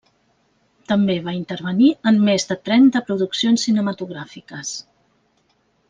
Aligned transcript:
També 0.91 1.17
va 1.27 1.35
intervenir 1.39 1.91
en 2.13 2.17
més 2.31 2.47
de 2.53 2.57
trenta 2.71 3.05
produccions 3.11 3.67
cinematogràfiques. 3.69 4.77